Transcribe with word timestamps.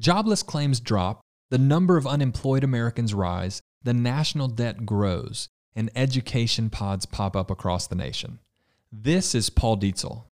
Jobless 0.00 0.44
claims 0.44 0.78
drop, 0.78 1.22
the 1.50 1.58
number 1.58 1.96
of 1.96 2.06
unemployed 2.06 2.62
Americans 2.62 3.12
rise, 3.12 3.60
the 3.82 3.92
national 3.92 4.46
debt 4.46 4.86
grows, 4.86 5.48
and 5.74 5.90
education 5.96 6.70
pods 6.70 7.04
pop 7.04 7.34
up 7.34 7.50
across 7.50 7.88
the 7.88 7.96
nation. 7.96 8.38
This 8.92 9.34
is 9.34 9.50
Paul 9.50 9.76
Dietzel. 9.76 10.26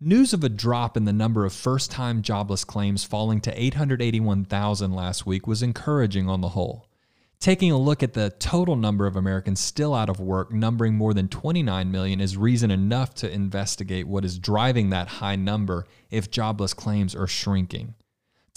News 0.00 0.32
of 0.32 0.42
a 0.42 0.48
drop 0.48 0.96
in 0.96 1.04
the 1.04 1.12
number 1.12 1.44
of 1.44 1.52
first 1.52 1.92
time 1.92 2.20
jobless 2.20 2.64
claims 2.64 3.04
falling 3.04 3.40
to 3.42 3.62
881,000 3.62 4.92
last 4.92 5.24
week 5.24 5.46
was 5.46 5.62
encouraging 5.62 6.28
on 6.28 6.40
the 6.40 6.48
whole. 6.48 6.88
Taking 7.38 7.70
a 7.70 7.78
look 7.78 8.02
at 8.02 8.14
the 8.14 8.30
total 8.40 8.74
number 8.74 9.06
of 9.06 9.14
Americans 9.14 9.60
still 9.60 9.94
out 9.94 10.08
of 10.08 10.18
work, 10.18 10.52
numbering 10.52 10.94
more 10.94 11.14
than 11.14 11.28
29 11.28 11.92
million, 11.92 12.20
is 12.20 12.36
reason 12.36 12.72
enough 12.72 13.14
to 13.14 13.30
investigate 13.30 14.08
what 14.08 14.24
is 14.24 14.38
driving 14.38 14.90
that 14.90 15.06
high 15.06 15.36
number 15.36 15.86
if 16.10 16.28
jobless 16.28 16.74
claims 16.74 17.14
are 17.14 17.28
shrinking. 17.28 17.94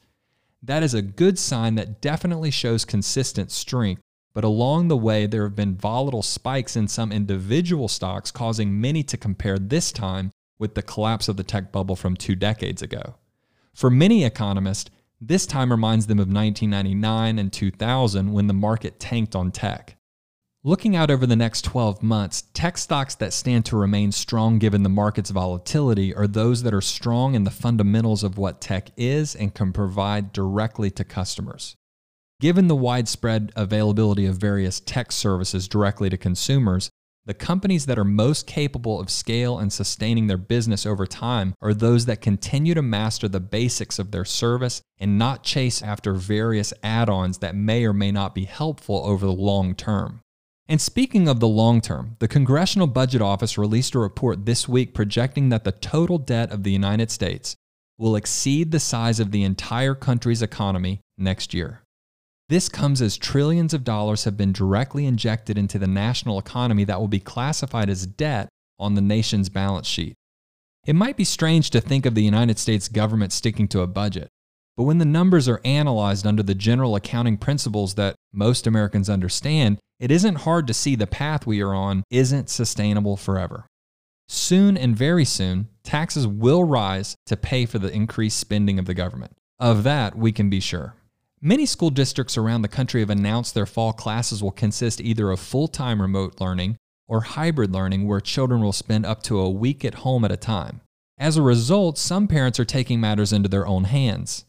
That 0.60 0.82
is 0.82 0.92
a 0.92 1.02
good 1.02 1.38
sign 1.38 1.76
that 1.76 2.00
definitely 2.00 2.50
shows 2.50 2.84
consistent 2.84 3.52
strength, 3.52 4.02
but 4.34 4.44
along 4.44 4.88
the 4.88 4.96
way, 4.96 5.26
there 5.26 5.44
have 5.44 5.56
been 5.56 5.76
volatile 5.76 6.22
spikes 6.22 6.76
in 6.76 6.88
some 6.88 7.12
individual 7.12 7.88
stocks, 7.88 8.30
causing 8.30 8.80
many 8.80 9.02
to 9.02 9.16
compare 9.16 9.58
this 9.58 9.92
time 9.92 10.32
with 10.58 10.74
the 10.74 10.82
collapse 10.82 11.28
of 11.28 11.36
the 11.36 11.42
tech 11.42 11.72
bubble 11.72 11.96
from 11.96 12.16
two 12.16 12.34
decades 12.34 12.82
ago. 12.82 13.16
For 13.74 13.90
many 13.90 14.24
economists, 14.24 14.90
this 15.20 15.46
time 15.46 15.70
reminds 15.70 16.06
them 16.06 16.18
of 16.18 16.28
1999 16.28 17.38
and 17.38 17.52
2000 17.52 18.32
when 18.32 18.46
the 18.46 18.54
market 18.54 18.98
tanked 18.98 19.36
on 19.36 19.52
tech. 19.52 19.96
Looking 20.64 20.94
out 20.94 21.10
over 21.10 21.26
the 21.26 21.34
next 21.34 21.64
12 21.64 22.04
months, 22.04 22.44
tech 22.54 22.78
stocks 22.78 23.16
that 23.16 23.32
stand 23.32 23.64
to 23.66 23.76
remain 23.76 24.12
strong 24.12 24.60
given 24.60 24.84
the 24.84 24.88
market's 24.88 25.30
volatility 25.30 26.14
are 26.14 26.28
those 26.28 26.62
that 26.62 26.72
are 26.72 26.80
strong 26.80 27.34
in 27.34 27.42
the 27.42 27.50
fundamentals 27.50 28.22
of 28.22 28.38
what 28.38 28.60
tech 28.60 28.90
is 28.96 29.34
and 29.34 29.54
can 29.54 29.72
provide 29.72 30.32
directly 30.32 30.88
to 30.92 31.02
customers. 31.02 31.76
Given 32.42 32.66
the 32.66 32.74
widespread 32.74 33.52
availability 33.54 34.26
of 34.26 34.36
various 34.36 34.80
tech 34.80 35.12
services 35.12 35.68
directly 35.68 36.10
to 36.10 36.16
consumers, 36.16 36.90
the 37.24 37.34
companies 37.34 37.86
that 37.86 38.00
are 38.00 38.04
most 38.04 38.48
capable 38.48 38.98
of 38.98 39.10
scale 39.10 39.60
and 39.60 39.72
sustaining 39.72 40.26
their 40.26 40.36
business 40.36 40.84
over 40.84 41.06
time 41.06 41.54
are 41.60 41.72
those 41.72 42.06
that 42.06 42.20
continue 42.20 42.74
to 42.74 42.82
master 42.82 43.28
the 43.28 43.38
basics 43.38 44.00
of 44.00 44.10
their 44.10 44.24
service 44.24 44.82
and 44.98 45.16
not 45.16 45.44
chase 45.44 45.82
after 45.82 46.14
various 46.14 46.74
add 46.82 47.08
ons 47.08 47.38
that 47.38 47.54
may 47.54 47.84
or 47.84 47.92
may 47.92 48.10
not 48.10 48.34
be 48.34 48.44
helpful 48.46 49.06
over 49.06 49.24
the 49.24 49.30
long 49.30 49.76
term. 49.76 50.18
And 50.66 50.80
speaking 50.80 51.28
of 51.28 51.38
the 51.38 51.46
long 51.46 51.80
term, 51.80 52.16
the 52.18 52.26
Congressional 52.26 52.88
Budget 52.88 53.22
Office 53.22 53.56
released 53.56 53.94
a 53.94 54.00
report 54.00 54.46
this 54.46 54.68
week 54.68 54.94
projecting 54.94 55.50
that 55.50 55.62
the 55.62 55.70
total 55.70 56.18
debt 56.18 56.50
of 56.50 56.64
the 56.64 56.72
United 56.72 57.12
States 57.12 57.54
will 57.98 58.16
exceed 58.16 58.72
the 58.72 58.80
size 58.80 59.20
of 59.20 59.30
the 59.30 59.44
entire 59.44 59.94
country's 59.94 60.42
economy 60.42 60.98
next 61.16 61.54
year. 61.54 61.82
This 62.52 62.68
comes 62.68 63.00
as 63.00 63.16
trillions 63.16 63.72
of 63.72 63.82
dollars 63.82 64.24
have 64.24 64.36
been 64.36 64.52
directly 64.52 65.06
injected 65.06 65.56
into 65.56 65.78
the 65.78 65.86
national 65.86 66.38
economy 66.38 66.84
that 66.84 67.00
will 67.00 67.08
be 67.08 67.18
classified 67.18 67.88
as 67.88 68.06
debt 68.06 68.50
on 68.78 68.94
the 68.94 69.00
nation's 69.00 69.48
balance 69.48 69.86
sheet. 69.86 70.12
It 70.84 70.92
might 70.94 71.16
be 71.16 71.24
strange 71.24 71.70
to 71.70 71.80
think 71.80 72.04
of 72.04 72.14
the 72.14 72.22
United 72.22 72.58
States 72.58 72.88
government 72.88 73.32
sticking 73.32 73.68
to 73.68 73.80
a 73.80 73.86
budget, 73.86 74.28
but 74.76 74.82
when 74.82 74.98
the 74.98 75.06
numbers 75.06 75.48
are 75.48 75.62
analyzed 75.64 76.26
under 76.26 76.42
the 76.42 76.54
general 76.54 76.94
accounting 76.94 77.38
principles 77.38 77.94
that 77.94 78.16
most 78.34 78.66
Americans 78.66 79.08
understand, 79.08 79.78
it 79.98 80.10
isn't 80.10 80.42
hard 80.44 80.66
to 80.66 80.74
see 80.74 80.94
the 80.94 81.06
path 81.06 81.46
we 81.46 81.62
are 81.62 81.72
on 81.72 82.04
isn't 82.10 82.50
sustainable 82.50 83.16
forever. 83.16 83.64
Soon 84.28 84.76
and 84.76 84.94
very 84.94 85.24
soon, 85.24 85.68
taxes 85.84 86.26
will 86.26 86.64
rise 86.64 87.16
to 87.24 87.34
pay 87.34 87.64
for 87.64 87.78
the 87.78 87.90
increased 87.90 88.38
spending 88.38 88.78
of 88.78 88.84
the 88.84 88.92
government. 88.92 89.32
Of 89.58 89.84
that, 89.84 90.18
we 90.18 90.32
can 90.32 90.50
be 90.50 90.60
sure. 90.60 90.96
Many 91.44 91.66
school 91.66 91.90
districts 91.90 92.38
around 92.38 92.62
the 92.62 92.68
country 92.68 93.00
have 93.00 93.10
announced 93.10 93.52
their 93.52 93.66
fall 93.66 93.92
classes 93.92 94.44
will 94.44 94.52
consist 94.52 95.00
either 95.00 95.28
of 95.32 95.40
full 95.40 95.66
time 95.66 96.00
remote 96.00 96.40
learning 96.40 96.76
or 97.08 97.22
hybrid 97.22 97.72
learning, 97.72 98.06
where 98.06 98.20
children 98.20 98.62
will 98.62 98.72
spend 98.72 99.04
up 99.04 99.24
to 99.24 99.40
a 99.40 99.50
week 99.50 99.84
at 99.84 99.96
home 99.96 100.24
at 100.24 100.30
a 100.30 100.36
time. 100.36 100.82
As 101.18 101.36
a 101.36 101.42
result, 101.42 101.98
some 101.98 102.28
parents 102.28 102.60
are 102.60 102.64
taking 102.64 103.00
matters 103.00 103.32
into 103.32 103.48
their 103.48 103.66
own 103.66 103.84
hands. 103.84 104.44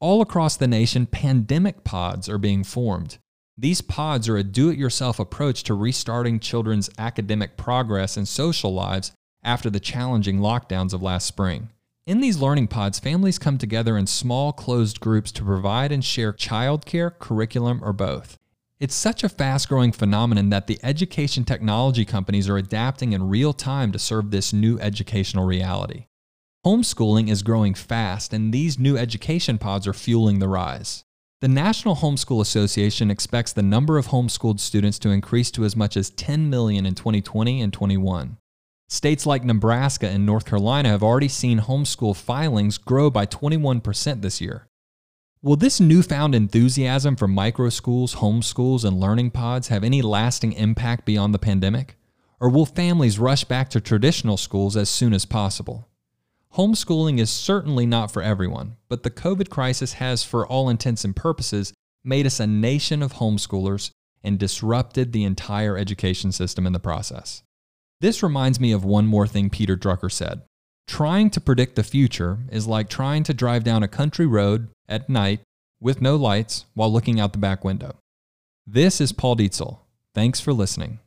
All 0.00 0.22
across 0.22 0.56
the 0.56 0.66
nation, 0.66 1.04
pandemic 1.04 1.84
pods 1.84 2.30
are 2.30 2.38
being 2.38 2.64
formed. 2.64 3.18
These 3.58 3.82
pods 3.82 4.26
are 4.26 4.38
a 4.38 4.42
do 4.42 4.70
it 4.70 4.78
yourself 4.78 5.20
approach 5.20 5.62
to 5.64 5.74
restarting 5.74 6.40
children's 6.40 6.88
academic 6.96 7.58
progress 7.58 8.16
and 8.16 8.26
social 8.26 8.72
lives 8.72 9.12
after 9.44 9.68
the 9.68 9.78
challenging 9.78 10.38
lockdowns 10.38 10.94
of 10.94 11.02
last 11.02 11.26
spring. 11.26 11.68
In 12.04 12.20
these 12.20 12.40
learning 12.40 12.66
pods, 12.66 12.98
families 12.98 13.38
come 13.38 13.58
together 13.58 13.96
in 13.96 14.08
small, 14.08 14.52
closed 14.52 14.98
groups 14.98 15.30
to 15.32 15.44
provide 15.44 15.92
and 15.92 16.04
share 16.04 16.32
childcare, 16.32 17.16
curriculum, 17.16 17.78
or 17.80 17.92
both. 17.92 18.38
It's 18.80 18.94
such 18.94 19.22
a 19.22 19.28
fast 19.28 19.68
growing 19.68 19.92
phenomenon 19.92 20.50
that 20.50 20.66
the 20.66 20.80
education 20.82 21.44
technology 21.44 22.04
companies 22.04 22.48
are 22.48 22.56
adapting 22.56 23.12
in 23.12 23.28
real 23.28 23.52
time 23.52 23.92
to 23.92 24.00
serve 24.00 24.32
this 24.32 24.52
new 24.52 24.80
educational 24.80 25.46
reality. 25.46 26.06
Homeschooling 26.66 27.30
is 27.30 27.44
growing 27.44 27.74
fast, 27.74 28.32
and 28.32 28.52
these 28.52 28.80
new 28.80 28.96
education 28.96 29.56
pods 29.56 29.86
are 29.86 29.92
fueling 29.92 30.40
the 30.40 30.48
rise. 30.48 31.04
The 31.40 31.46
National 31.46 31.94
Homeschool 31.94 32.40
Association 32.40 33.12
expects 33.12 33.52
the 33.52 33.62
number 33.62 33.96
of 33.96 34.08
homeschooled 34.08 34.58
students 34.58 34.98
to 35.00 35.10
increase 35.10 35.52
to 35.52 35.64
as 35.64 35.76
much 35.76 35.96
as 35.96 36.10
10 36.10 36.50
million 36.50 36.84
in 36.84 36.96
2020 36.96 37.60
and 37.60 37.72
21. 37.72 38.38
States 38.92 39.24
like 39.24 39.42
Nebraska 39.42 40.06
and 40.06 40.26
North 40.26 40.44
Carolina 40.44 40.90
have 40.90 41.02
already 41.02 41.26
seen 41.26 41.60
homeschool 41.60 42.14
filings 42.14 42.76
grow 42.76 43.08
by 43.08 43.24
21% 43.24 44.20
this 44.20 44.38
year. 44.38 44.68
Will 45.40 45.56
this 45.56 45.80
newfound 45.80 46.34
enthusiasm 46.34 47.16
for 47.16 47.26
micro 47.26 47.70
schools, 47.70 48.16
homeschools, 48.16 48.84
and 48.84 49.00
learning 49.00 49.30
pods 49.30 49.68
have 49.68 49.82
any 49.82 50.02
lasting 50.02 50.52
impact 50.52 51.06
beyond 51.06 51.32
the 51.32 51.38
pandemic? 51.38 51.96
Or 52.38 52.50
will 52.50 52.66
families 52.66 53.18
rush 53.18 53.44
back 53.44 53.70
to 53.70 53.80
traditional 53.80 54.36
schools 54.36 54.76
as 54.76 54.90
soon 54.90 55.14
as 55.14 55.24
possible? 55.24 55.88
Homeschooling 56.56 57.18
is 57.18 57.30
certainly 57.30 57.86
not 57.86 58.10
for 58.10 58.20
everyone, 58.20 58.76
but 58.90 59.04
the 59.04 59.10
COVID 59.10 59.48
crisis 59.48 59.94
has, 59.94 60.22
for 60.22 60.46
all 60.46 60.68
intents 60.68 61.02
and 61.02 61.16
purposes, 61.16 61.72
made 62.04 62.26
us 62.26 62.40
a 62.40 62.46
nation 62.46 63.02
of 63.02 63.14
homeschoolers 63.14 63.90
and 64.22 64.38
disrupted 64.38 65.12
the 65.14 65.24
entire 65.24 65.78
education 65.78 66.30
system 66.30 66.66
in 66.66 66.74
the 66.74 66.78
process. 66.78 67.42
This 68.02 68.20
reminds 68.20 68.58
me 68.58 68.72
of 68.72 68.84
one 68.84 69.06
more 69.06 69.28
thing 69.28 69.48
Peter 69.48 69.76
Drucker 69.76 70.10
said. 70.10 70.42
Trying 70.88 71.30
to 71.30 71.40
predict 71.40 71.76
the 71.76 71.84
future 71.84 72.40
is 72.50 72.66
like 72.66 72.88
trying 72.88 73.22
to 73.22 73.32
drive 73.32 73.62
down 73.62 73.84
a 73.84 73.88
country 73.88 74.26
road 74.26 74.70
at 74.88 75.08
night 75.08 75.38
with 75.80 76.02
no 76.02 76.16
lights 76.16 76.64
while 76.74 76.92
looking 76.92 77.20
out 77.20 77.32
the 77.32 77.38
back 77.38 77.62
window. 77.62 77.94
This 78.66 79.00
is 79.00 79.12
Paul 79.12 79.36
Dietzel. 79.36 79.78
Thanks 80.16 80.40
for 80.40 80.52
listening. 80.52 80.98